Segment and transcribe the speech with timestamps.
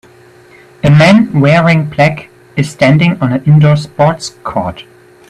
[0.83, 4.85] A man wearing black is standing on an indoor sports court.